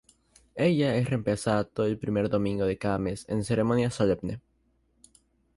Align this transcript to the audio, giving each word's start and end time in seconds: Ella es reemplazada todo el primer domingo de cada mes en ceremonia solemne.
Ella 0.55 0.95
es 0.95 1.07
reemplazada 1.11 1.63
todo 1.63 1.85
el 1.85 1.99
primer 1.99 2.27
domingo 2.27 2.65
de 2.65 2.79
cada 2.79 2.97
mes 2.97 3.23
en 3.29 3.43
ceremonia 3.43 3.91
solemne. 3.91 4.41